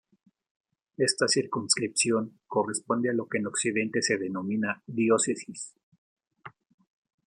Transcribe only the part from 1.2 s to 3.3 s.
circunscripción corresponde a lo